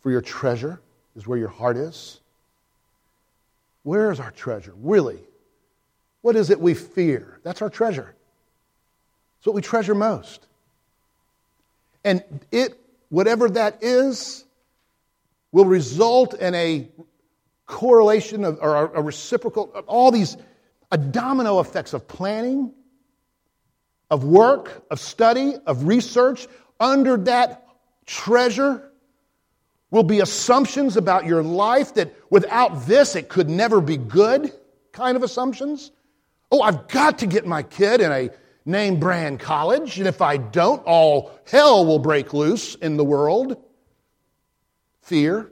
[0.00, 0.80] for your treasure
[1.18, 2.20] is where your heart is.
[3.82, 4.72] Where is our treasure?
[4.80, 5.18] Really?
[6.22, 7.40] What is it we fear?
[7.42, 8.14] That's our treasure.
[9.38, 10.46] It's what we treasure most.
[12.04, 12.78] And it,
[13.08, 14.44] whatever that is,
[15.50, 16.88] will result in a
[17.66, 20.36] correlation of, or a reciprocal, all these,
[20.92, 22.72] a domino effects of planning,
[24.10, 26.46] of work, of study, of research.
[26.78, 27.66] Under that
[28.06, 28.87] treasure
[29.90, 34.52] will be assumptions about your life that without this it could never be good
[34.92, 35.92] kind of assumptions.
[36.50, 38.30] Oh, I've got to get my kid in a
[38.64, 43.56] name brand college, and if I don't, all hell will break loose in the world
[45.02, 45.50] fear.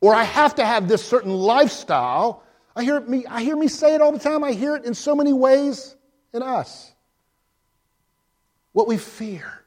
[0.00, 2.42] Or I have to have this certain lifestyle.
[2.76, 4.44] I hear, me, I hear me say it all the time.
[4.44, 5.94] I hear it in so many ways
[6.32, 6.92] in us.
[8.72, 9.59] What we fear.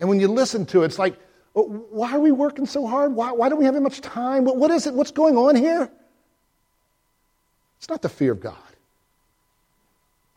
[0.00, 1.18] And when you listen to it, it's like,
[1.54, 3.14] oh, why are we working so hard?
[3.14, 4.44] Why, why don't we have much time?
[4.44, 4.94] What, what is it?
[4.94, 5.90] What's going on here?
[7.78, 8.56] It's not the fear of God.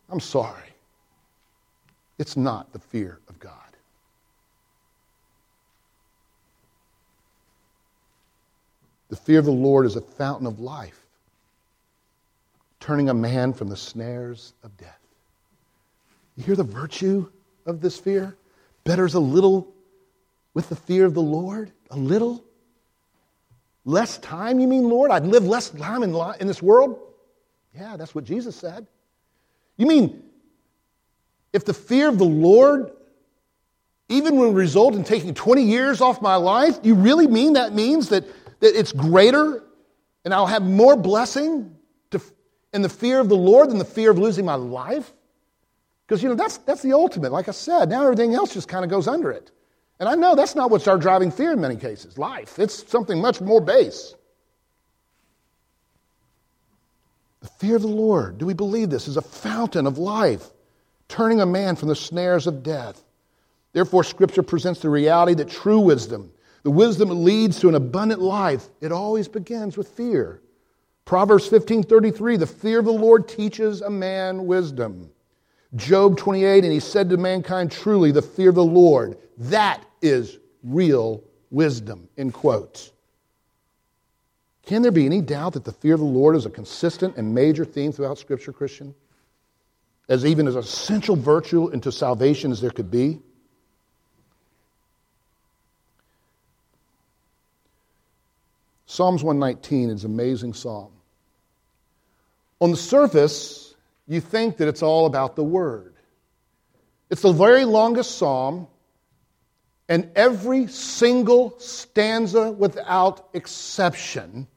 [0.10, 0.64] I'm sorry.
[2.18, 3.54] It's not the fear of God.
[9.10, 11.02] The fear of the Lord is a fountain of life,
[12.80, 15.00] turning a man from the snares of death.
[16.38, 17.28] You hear the virtue
[17.66, 18.36] of this fear?
[18.84, 19.74] Better is a little
[20.54, 21.72] with the fear of the Lord?
[21.92, 22.44] A little?
[23.86, 25.12] Less time, you mean, Lord?
[25.12, 27.00] I'd live less time in, in this world?
[27.76, 28.88] Yeah, that's what Jesus said.
[29.78, 30.24] You mean
[31.54, 32.92] if the fear of the Lord
[34.08, 38.10] even will result in taking 20 years off my life, you really mean that means
[38.10, 38.26] that
[38.60, 39.64] that it's greater
[40.26, 41.76] and I'll have more blessing
[42.12, 42.22] to,
[42.74, 45.12] in the fear of the Lord than the fear of losing my life?
[46.10, 47.32] Because, you know, that's, that's the ultimate.
[47.32, 49.52] Like I said, now everything else just kind of goes under it.
[50.00, 52.58] And I know that's not what's our driving fear in many cases life.
[52.58, 54.16] It's something much more base.
[57.42, 60.48] The fear of the Lord, do we believe this, is a fountain of life,
[61.10, 63.04] turning a man from the snares of death.
[63.74, 66.32] Therefore, Scripture presents the reality that true wisdom,
[66.64, 70.42] the wisdom that leads to an abundant life, it always begins with fear.
[71.06, 75.12] Proverbs 15:33, the fear of the Lord teaches a man wisdom.
[75.76, 80.40] Job 28, and he said to mankind, truly, the fear of the Lord, that is
[80.64, 82.92] real wisdom, in quotes.
[84.66, 87.34] Can there be any doubt that the fear of the Lord is a consistent and
[87.34, 88.94] major theme throughout Scripture, Christian?
[90.08, 93.20] As even as essential virtue into salvation as there could be?
[98.88, 100.92] Psalms 119 is an amazing psalm.
[102.60, 103.69] On the surface,
[104.10, 105.94] you think that it's all about the Word.
[107.12, 108.68] It's the very longest psalm,
[109.88, 114.48] and every single stanza without exception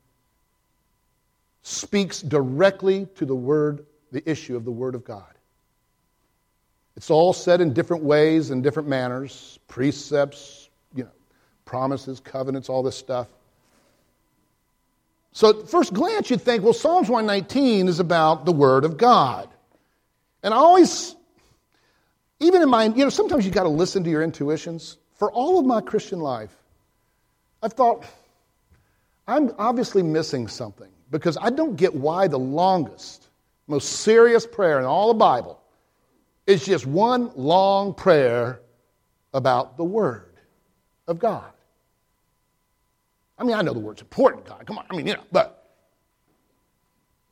[1.63, 5.25] speaks directly to the Word, the issue of the Word of God.
[6.97, 11.11] It's all said in different ways and different manners precepts, you know,
[11.67, 13.29] promises, covenants, all this stuff.
[15.33, 19.49] So, at first glance, you'd think, well, Psalms 119 is about the Word of God.
[20.43, 21.17] And I always,
[22.41, 24.99] even in my, you know, sometimes you've got to listen to your intuitions.
[25.15, 26.55] For all of my Christian life,
[27.63, 28.05] I've thought,
[29.27, 33.29] I'm obviously missing something because I don't get why the longest,
[33.69, 35.61] most serious prayer in all the Bible
[36.47, 38.61] is just one long prayer
[39.33, 40.35] about the Word
[41.07, 41.53] of God.
[43.39, 44.67] I mean, I know the word's important, God.
[44.67, 44.87] Come on.
[44.91, 45.71] I mean, you know, but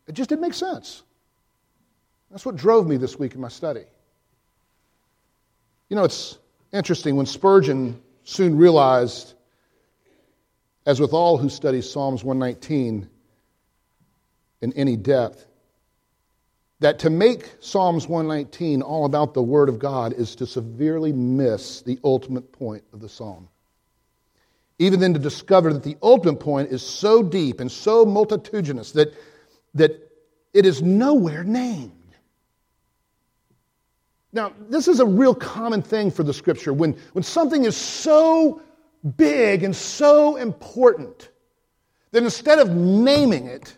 [0.06, 1.02] it just didn't make sense.
[2.30, 3.84] That's what drove me this week in my study.
[5.88, 6.38] You know, it's
[6.72, 9.34] interesting when Spurgeon soon realized,
[10.86, 13.08] as with all who study Psalms 119
[14.62, 15.46] in any depth,
[16.78, 21.82] that to make Psalms 119 all about the Word of God is to severely miss
[21.82, 23.48] the ultimate point of the psalm
[24.80, 29.14] even then to discover that the ultimate point is so deep and so multitudinous that,
[29.74, 30.10] that
[30.54, 31.92] it is nowhere named.
[34.32, 36.72] Now, this is a real common thing for the scripture.
[36.72, 38.62] When, when something is so
[39.18, 41.28] big and so important,
[42.12, 43.76] that instead of naming it,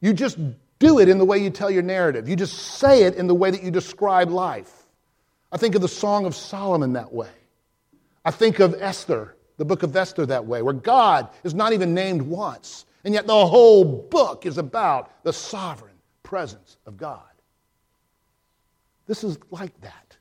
[0.00, 0.38] you just
[0.78, 2.26] do it in the way you tell your narrative.
[2.26, 4.72] You just say it in the way that you describe life.
[5.52, 7.28] I think of the Song of Solomon that way.
[8.24, 11.94] I think of Esther the book of Esther that way, where God is not even
[11.94, 15.94] named once, and yet the whole book is about the sovereign
[16.24, 17.22] presence of God.
[19.06, 20.16] This is like that.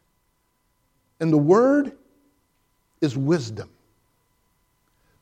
[1.19, 1.93] And the word
[3.01, 3.71] is wisdom.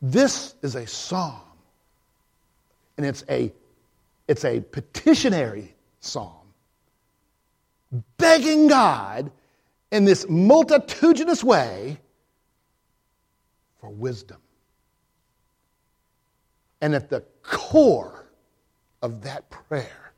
[0.02, 1.40] This is a psalm,
[2.98, 3.54] and it's a,
[4.28, 6.34] it's a petitionary psalm,
[8.18, 9.32] begging God
[9.94, 12.00] in this multitudinous way
[13.80, 14.38] for wisdom.
[16.82, 18.30] And at the core
[19.02, 20.14] of that prayer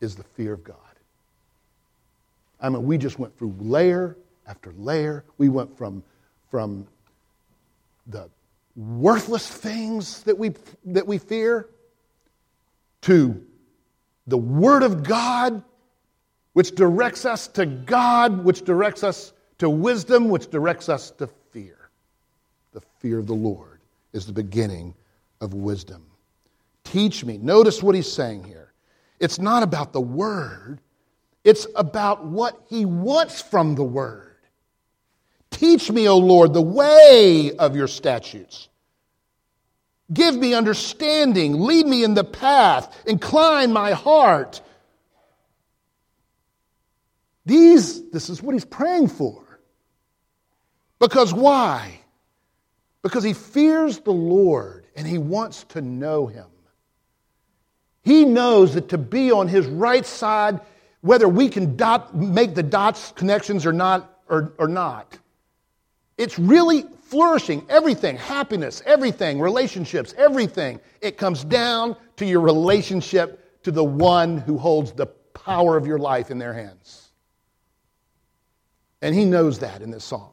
[0.00, 0.76] is the fear of God.
[2.60, 5.24] I mean, we just went through layer after layer.
[5.38, 6.02] We went from,
[6.50, 6.86] from
[8.06, 8.28] the
[8.76, 10.52] worthless things that we,
[10.86, 11.68] that we fear
[13.02, 13.42] to
[14.26, 15.62] the Word of God,
[16.52, 21.28] which directs us to God, which directs us to wisdom, which directs us to
[22.72, 23.80] the fear of the Lord
[24.12, 24.94] is the beginning
[25.40, 26.04] of wisdom.
[26.84, 27.38] Teach me.
[27.38, 28.72] Notice what he's saying here.
[29.18, 30.80] It's not about the word,
[31.44, 34.36] it's about what he wants from the word.
[35.50, 38.68] Teach me, O Lord, the way of your statutes.
[40.12, 41.60] Give me understanding.
[41.60, 42.96] Lead me in the path.
[43.06, 44.60] Incline my heart.
[47.46, 49.60] These, this is what he's praying for.
[50.98, 51.99] Because why?
[53.02, 56.46] Because he fears the Lord and he wants to know him.
[58.02, 60.60] He knows that to be on his right side,
[61.00, 65.18] whether we can dot, make the dots connections or not, or, or not,
[66.16, 67.64] it's really flourishing.
[67.68, 70.78] Everything, happiness, everything, relationships, everything.
[71.00, 75.98] It comes down to your relationship to the one who holds the power of your
[75.98, 77.10] life in their hands.
[79.02, 80.30] And he knows that in this psalm.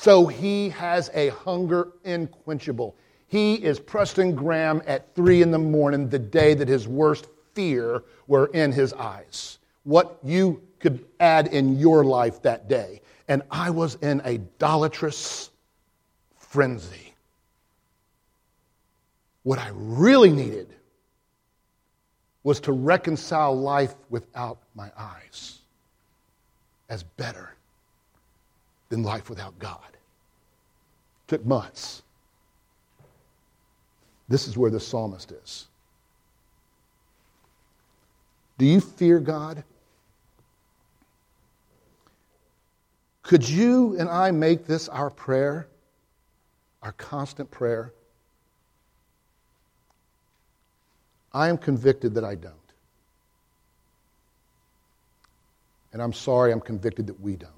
[0.00, 2.94] So he has a hunger unquenchable.
[3.26, 8.04] He is Preston Graham at three in the morning, the day that his worst fear
[8.28, 9.58] were in his eyes.
[9.82, 13.00] What you could add in your life that day.
[13.26, 15.50] And I was in a idolatrous
[16.36, 17.12] frenzy.
[19.42, 20.72] What I really needed
[22.44, 25.58] was to reconcile life without my eyes
[26.88, 27.57] as better
[28.88, 29.80] than life without God.
[29.90, 32.02] It Took months.
[34.28, 35.68] This is where the psalmist is.
[38.58, 39.64] Do you fear God?
[43.22, 45.68] Could you and I make this our prayer,
[46.82, 47.92] our constant prayer?
[51.32, 52.54] I am convicted that I don't.
[55.92, 57.57] And I'm sorry, I'm convicted that we don't.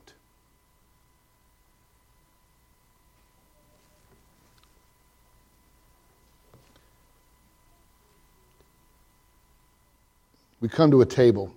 [10.60, 11.54] We come to a table.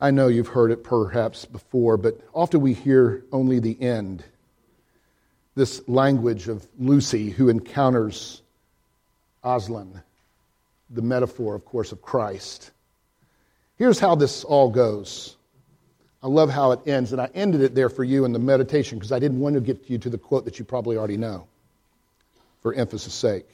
[0.00, 4.22] I know you've heard it perhaps before, but often we hear only the end.
[5.54, 8.42] This language of Lucy who encounters
[9.42, 10.02] Aslan,
[10.90, 12.70] the metaphor, of course, of Christ.
[13.78, 15.36] Here's how this all goes.
[16.22, 18.98] I love how it ends, and I ended it there for you in the meditation
[18.98, 21.46] because I didn't want to get you to the quote that you probably already know
[22.62, 23.46] for emphasis' sake.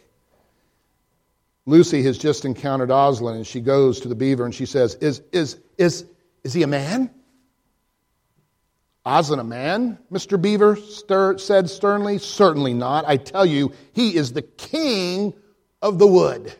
[1.66, 5.22] Lucy has just encountered Aslan, and she goes to the beaver and she says, Is,
[5.32, 6.04] is, is,
[6.42, 7.10] is he a man?
[9.04, 9.98] Aslan a man?
[10.10, 10.40] Mr.
[10.40, 12.18] Beaver stir, said sternly.
[12.18, 13.04] Certainly not.
[13.06, 15.34] I tell you, he is the king
[15.80, 16.52] of the wood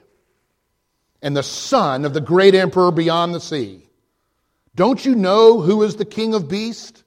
[1.20, 3.88] and the son of the great emperor beyond the sea.
[4.74, 7.05] Don't you know who is the king of beasts?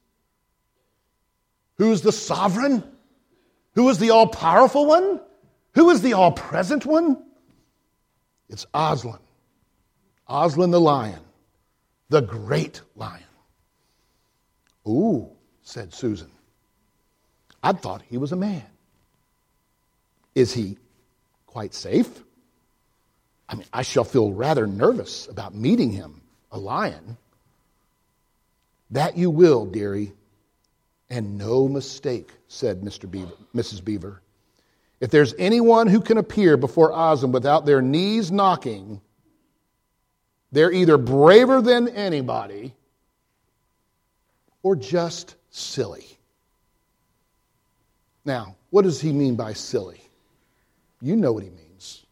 [1.78, 2.84] Who is the sovereign?
[3.74, 5.20] Who is the all powerful one?
[5.74, 7.22] Who is the all present one?
[8.50, 9.20] It's Aslan.
[10.28, 11.22] Aslan the lion,
[12.10, 13.24] the great lion.
[14.88, 15.30] Ooh,
[15.64, 16.30] said Susan.
[17.62, 18.66] I thought he was a man.
[20.36, 20.78] Is he
[21.48, 22.10] quite safe?
[23.48, 26.22] I mean, I shall feel rather nervous about meeting him,
[26.52, 27.18] a lion.
[28.92, 30.14] That you will, dearie,
[31.10, 33.10] and no mistake, said Mr.
[33.10, 33.84] Beaver, Mrs.
[33.84, 34.22] Beaver.
[35.00, 39.02] If there's anyone who can appear before Aslan without their knees knocking,
[40.52, 42.74] they're either braver than anybody
[44.64, 46.06] or just silly.
[48.24, 50.02] Now, what does he mean by silly?
[51.02, 52.06] You know what he means.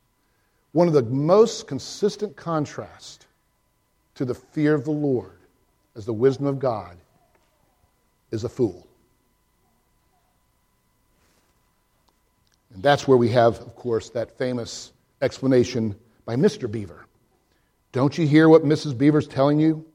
[0.74, 3.26] One of the most consistent contrasts
[4.16, 5.40] to the fear of the Lord
[5.96, 6.98] as the wisdom of God
[8.32, 8.88] is a fool.
[12.84, 16.70] That's where we have, of course, that famous explanation by Mr.
[16.70, 17.06] Beaver.
[17.94, 18.96] Don't you hear what Mrs.
[18.96, 19.86] Beaver's telling you?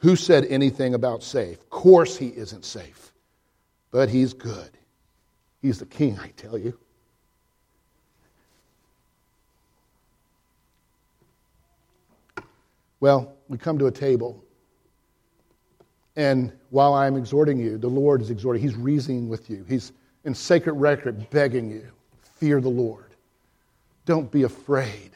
[0.00, 1.58] Who said anything about safe?
[1.58, 3.12] Of course he isn't safe,
[3.90, 4.70] but he's good.
[5.62, 6.78] He's the king, I tell you.
[13.00, 14.44] Well, we come to a table,
[16.14, 18.60] and while I'm exhorting you, the Lord is exhorting.
[18.60, 19.64] He's reasoning with you.
[19.66, 19.92] He's
[20.24, 21.90] in sacred record begging you
[22.38, 23.10] fear the Lord.
[24.06, 25.10] Don't be afraid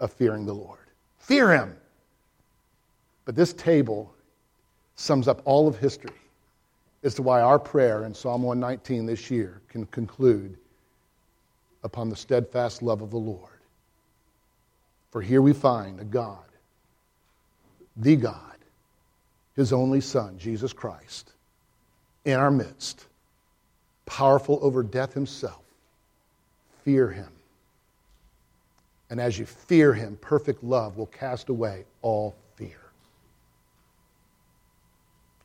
[0.00, 0.78] of fearing the Lord.
[1.18, 1.76] Fear Him.
[3.24, 4.12] But this table
[4.96, 6.10] sums up all of history
[7.02, 10.56] as to why our prayer in Psalm 119 this year can conclude
[11.82, 13.50] upon the steadfast love of the Lord.
[15.10, 16.44] For here we find a God,
[17.96, 18.56] the God,
[19.54, 21.32] His only Son, Jesus Christ,
[22.24, 23.06] in our midst,
[24.06, 25.63] powerful over death Himself
[26.84, 27.28] fear him.
[29.10, 32.80] And as you fear him, perfect love will cast away all fear.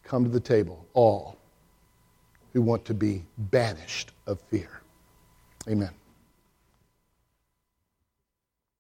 [0.04, 1.38] Come to the table, all
[2.54, 4.82] who want to be banished of fear.
[5.68, 5.99] Amen.